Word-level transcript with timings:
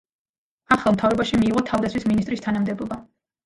ახალ 0.75 0.95
მთავრობაში 0.95 1.41
მიიღო 1.43 1.65
თავდაცვის 1.69 2.11
მინისტრის 2.15 2.45
თანამდებობა. 2.51 3.03